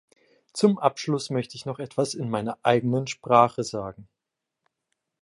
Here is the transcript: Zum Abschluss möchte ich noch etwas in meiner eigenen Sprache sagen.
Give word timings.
Zum 0.51 0.79
Abschluss 0.79 1.29
möchte 1.29 1.55
ich 1.55 1.67
noch 1.67 1.77
etwas 1.77 2.15
in 2.15 2.27
meiner 2.27 2.57
eigenen 2.63 3.05
Sprache 3.05 3.63
sagen. 3.63 4.09